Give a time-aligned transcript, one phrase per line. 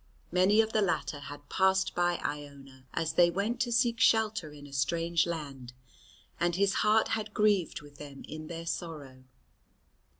[0.31, 4.65] Many of the latter had passed by Iona as they went to seek shelter in
[4.65, 5.73] a strange land,
[6.39, 9.25] and his heart had grieved with them in their sorrow.